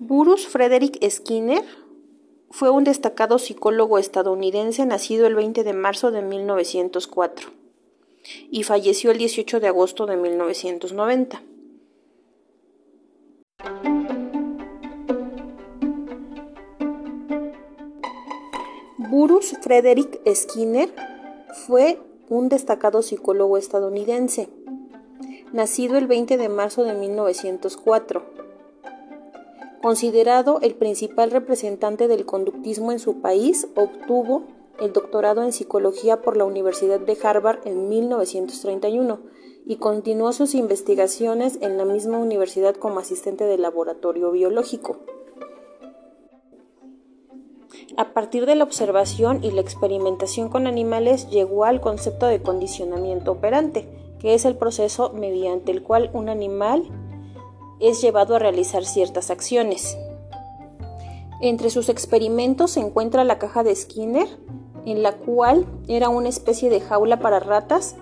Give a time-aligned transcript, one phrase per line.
[0.00, 1.62] Bruce Frederick Skinner
[2.50, 7.50] fue un destacado psicólogo estadounidense nacido el 20 de marzo de 1904
[8.50, 11.42] y falleció el 18 de agosto de 1990.
[18.98, 20.92] Bruce Frederick Skinner
[21.68, 24.48] fue un destacado psicólogo estadounidense,
[25.52, 28.33] nacido el 20 de marzo de 1904.
[29.84, 34.44] Considerado el principal representante del conductismo en su país, obtuvo
[34.80, 39.20] el doctorado en psicología por la Universidad de Harvard en 1931
[39.66, 45.00] y continuó sus investigaciones en la misma universidad como asistente de laboratorio biológico.
[47.98, 53.32] A partir de la observación y la experimentación con animales llegó al concepto de condicionamiento
[53.32, 53.86] operante,
[54.18, 56.88] que es el proceso mediante el cual un animal
[57.80, 59.96] es llevado a realizar ciertas acciones.
[61.40, 64.28] Entre sus experimentos se encuentra la caja de Skinner,
[64.86, 67.96] en la cual era una especie de jaula para ratas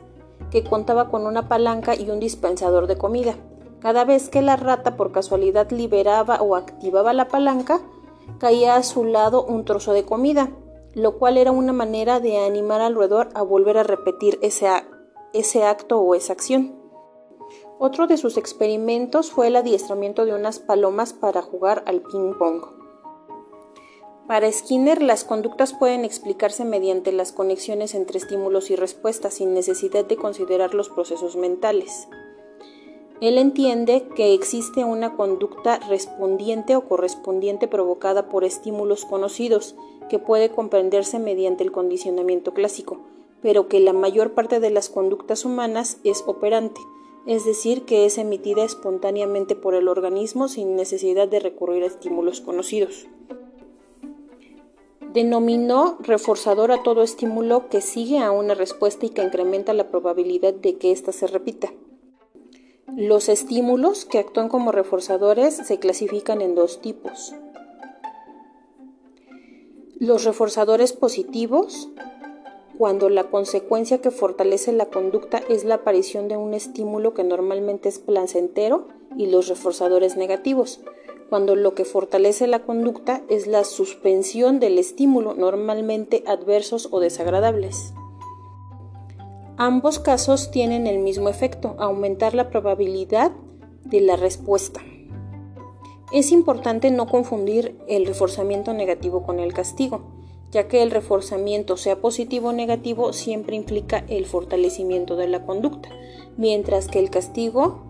[0.50, 3.36] que contaba con una palanca y un dispensador de comida.
[3.80, 7.80] Cada vez que la rata por casualidad liberaba o activaba la palanca,
[8.38, 10.50] caía a su lado un trozo de comida,
[10.94, 14.68] lo cual era una manera de animar al roedor a volver a repetir ese,
[15.32, 16.81] ese acto o esa acción.
[17.84, 22.62] Otro de sus experimentos fue el adiestramiento de unas palomas para jugar al ping-pong.
[24.28, 30.04] Para Skinner, las conductas pueden explicarse mediante las conexiones entre estímulos y respuestas sin necesidad
[30.04, 32.06] de considerar los procesos mentales.
[33.20, 39.74] Él entiende que existe una conducta respondiente o correspondiente provocada por estímulos conocidos,
[40.08, 43.00] que puede comprenderse mediante el condicionamiento clásico,
[43.42, 46.80] pero que la mayor parte de las conductas humanas es operante,
[47.26, 52.40] es decir, que es emitida espontáneamente por el organismo sin necesidad de recurrir a estímulos
[52.40, 53.06] conocidos.
[55.12, 60.54] Denominó reforzador a todo estímulo que sigue a una respuesta y que incrementa la probabilidad
[60.54, 61.72] de que ésta se repita.
[62.96, 67.34] Los estímulos que actúan como reforzadores se clasifican en dos tipos.
[69.98, 71.88] Los reforzadores positivos,
[72.78, 77.88] cuando la consecuencia que fortalece la conducta es la aparición de un estímulo que normalmente
[77.88, 80.80] es placentero, y los reforzadores negativos,
[81.28, 87.94] cuando lo que fortalece la conducta es la suspensión del estímulo, normalmente adversos o desagradables.
[89.56, 93.32] Ambos casos tienen el mismo efecto, aumentar la probabilidad
[93.84, 94.80] de la respuesta.
[96.12, 100.02] Es importante no confundir el reforzamiento negativo con el castigo,
[100.52, 105.88] ya que el reforzamiento, sea positivo o negativo, siempre implica el fortalecimiento de la conducta,
[106.36, 107.82] mientras que el castigo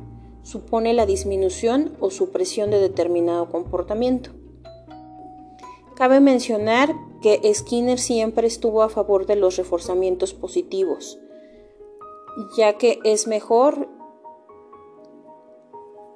[0.43, 4.31] supone la disminución o supresión de determinado comportamiento.
[5.97, 11.19] Cabe mencionar que Skinner siempre estuvo a favor de los reforzamientos positivos,
[12.57, 13.89] ya que es mejor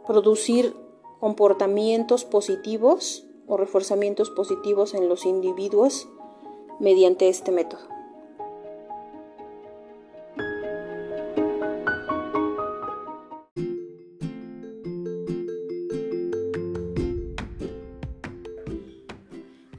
[0.07, 0.75] producir
[1.21, 6.09] comportamientos positivos o reforzamientos positivos en los individuos
[6.81, 7.89] mediante este método.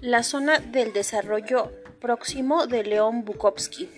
[0.02, 3.90] La zona del desarrollo próximo de León Bukowski.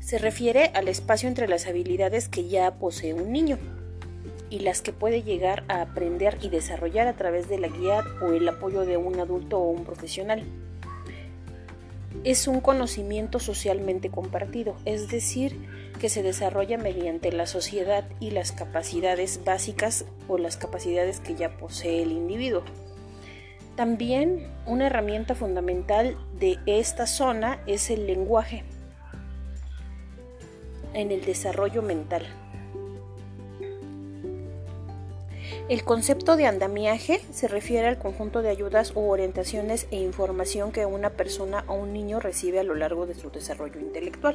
[0.00, 3.58] Se refiere al espacio entre las habilidades que ya posee un niño
[4.50, 8.32] y las que puede llegar a aprender y desarrollar a través de la guía o
[8.32, 10.44] el apoyo de un adulto o un profesional.
[12.24, 15.56] Es un conocimiento socialmente compartido, es decir,
[16.00, 21.56] que se desarrolla mediante la sociedad y las capacidades básicas o las capacidades que ya
[21.56, 22.62] posee el individuo.
[23.76, 28.64] También una herramienta fundamental de esta zona es el lenguaje
[30.94, 32.26] en el desarrollo mental.
[35.68, 40.86] El concepto de andamiaje se refiere al conjunto de ayudas u orientaciones e información que
[40.86, 44.34] una persona o un niño recibe a lo largo de su desarrollo intelectual.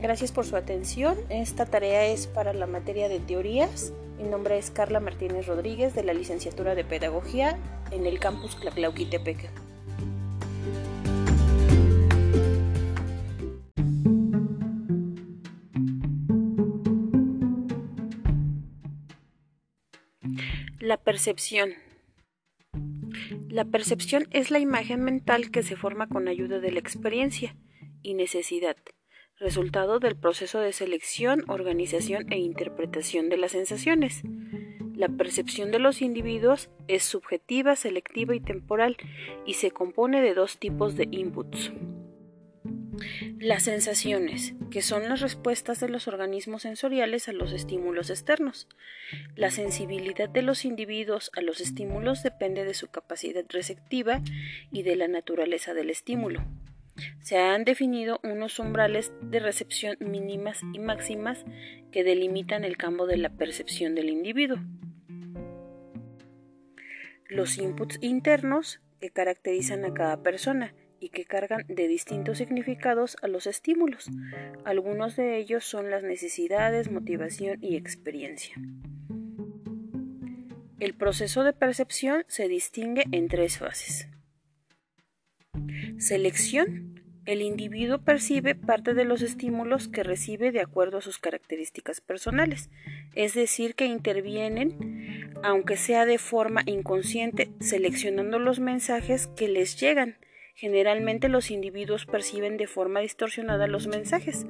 [0.00, 1.16] Gracias por su atención.
[1.28, 3.92] Esta tarea es para la materia de teorías.
[4.18, 7.56] Mi nombre es Carla Martínez Rodríguez de la licenciatura de Pedagogía
[7.92, 9.69] en el campus Tlaclauquitepec.
[20.80, 21.74] La percepción.
[23.50, 27.54] La percepción es la imagen mental que se forma con ayuda de la experiencia
[28.00, 28.78] y necesidad,
[29.36, 34.22] resultado del proceso de selección, organización e interpretación de las sensaciones.
[34.94, 38.96] La percepción de los individuos es subjetiva, selectiva y temporal
[39.44, 41.72] y se compone de dos tipos de inputs.
[43.38, 48.68] Las sensaciones, que son las respuestas de los organismos sensoriales a los estímulos externos.
[49.36, 54.22] La sensibilidad de los individuos a los estímulos depende de su capacidad receptiva
[54.70, 56.44] y de la naturaleza del estímulo.
[57.20, 61.44] Se han definido unos umbrales de recepción mínimas y máximas
[61.92, 64.58] que delimitan el campo de la percepción del individuo.
[67.28, 73.28] Los inputs internos que caracterizan a cada persona y que cargan de distintos significados a
[73.28, 74.08] los estímulos.
[74.64, 78.54] Algunos de ellos son las necesidades, motivación y experiencia.
[80.78, 84.08] El proceso de percepción se distingue en tres fases.
[85.98, 86.88] Selección.
[87.26, 92.70] El individuo percibe parte de los estímulos que recibe de acuerdo a sus características personales,
[93.14, 100.16] es decir, que intervienen, aunque sea de forma inconsciente, seleccionando los mensajes que les llegan
[100.60, 104.44] Generalmente los individuos perciben de forma distorsionada los mensajes,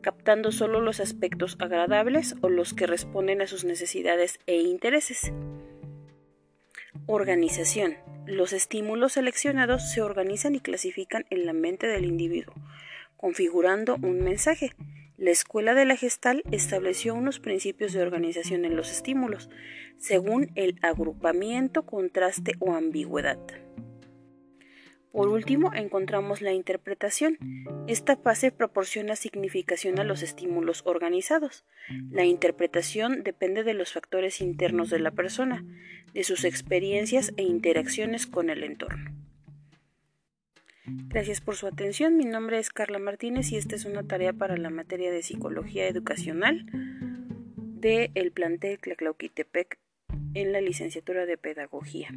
[0.00, 5.32] captando solo los aspectos agradables o los que responden a sus necesidades e intereses.
[7.06, 7.94] Organización.
[8.26, 12.54] Los estímulos seleccionados se organizan y clasifican en la mente del individuo,
[13.16, 14.72] configurando un mensaje.
[15.16, 19.48] La escuela de la gestal estableció unos principios de organización en los estímulos,
[19.96, 23.38] según el agrupamiento, contraste o ambigüedad.
[25.12, 27.38] Por último, encontramos la interpretación.
[27.86, 31.66] Esta fase proporciona significación a los estímulos organizados.
[32.10, 35.64] La interpretación depende de los factores internos de la persona,
[36.14, 39.10] de sus experiencias e interacciones con el entorno.
[40.84, 42.16] Gracias por su atención.
[42.16, 45.86] Mi nombre es Carla Martínez y esta es una tarea para la materia de psicología
[45.86, 46.66] educacional
[47.54, 49.78] del el plantel Tlaclauquitepec
[50.34, 52.08] en la licenciatura de pedagogía.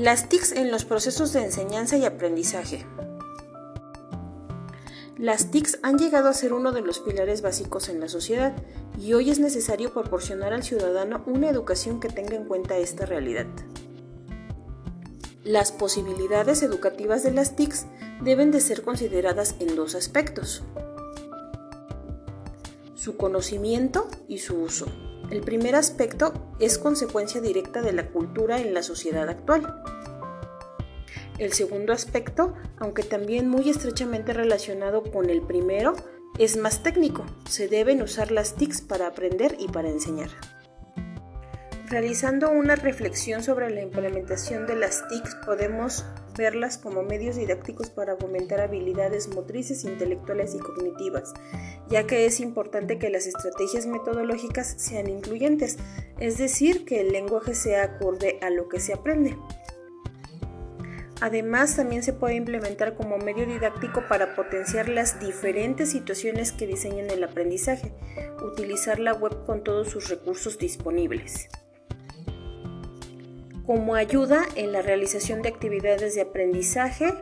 [0.00, 2.86] Las TICs en los procesos de enseñanza y aprendizaje.
[5.18, 8.54] Las TICs han llegado a ser uno de los pilares básicos en la sociedad
[8.98, 13.44] y hoy es necesario proporcionar al ciudadano una educación que tenga en cuenta esta realidad.
[15.44, 17.84] Las posibilidades educativas de las TICs
[18.22, 20.62] deben de ser consideradas en dos aspectos.
[22.94, 24.86] Su conocimiento y su uso.
[25.30, 29.82] El primer aspecto es consecuencia directa de la cultura en la sociedad actual.
[31.38, 35.94] El segundo aspecto, aunque también muy estrechamente relacionado con el primero,
[36.38, 37.24] es más técnico.
[37.48, 40.30] Se deben usar las TICs para aprender y para enseñar.
[41.90, 46.04] Realizando una reflexión sobre la implementación de las TICs, podemos
[46.38, 51.34] verlas como medios didácticos para fomentar habilidades motrices, intelectuales y cognitivas,
[51.88, 55.78] ya que es importante que las estrategias metodológicas sean incluyentes,
[56.20, 59.36] es decir, que el lenguaje sea acorde a lo que se aprende.
[61.20, 67.10] Además, también se puede implementar como medio didáctico para potenciar las diferentes situaciones que diseñan
[67.10, 67.92] el aprendizaje,
[68.44, 71.48] utilizar la web con todos sus recursos disponibles
[73.66, 77.14] como ayuda en la realización de actividades de aprendizaje,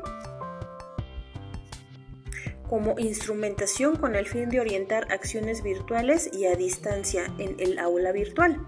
[2.69, 8.13] como instrumentación con el fin de orientar acciones virtuales y a distancia en el aula
[8.13, 8.67] virtual.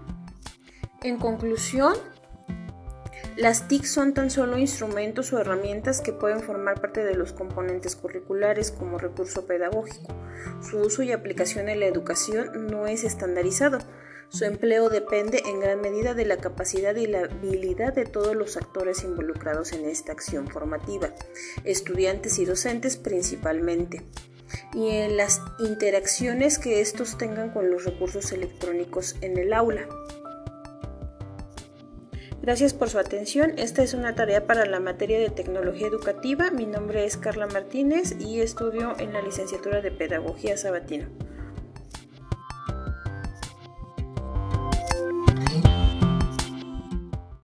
[1.03, 1.93] En conclusión,
[3.37, 7.95] las TIC son tan solo instrumentos o herramientas que pueden formar parte de los componentes
[7.95, 10.13] curriculares como recurso pedagógico.
[10.61, 13.79] Su uso y aplicación en la educación no es estandarizado,
[14.31, 18.55] su empleo depende en gran medida de la capacidad y la habilidad de todos los
[18.55, 21.13] actores involucrados en esta acción formativa,
[21.65, 24.03] estudiantes y docentes principalmente,
[24.73, 29.85] y en las interacciones que estos tengan con los recursos electrónicos en el aula.
[32.41, 33.53] Gracias por su atención.
[33.59, 36.49] Esta es una tarea para la materia de tecnología educativa.
[36.51, 41.30] Mi nombre es Carla Martínez y estudio en la licenciatura de Pedagogía Sabatino.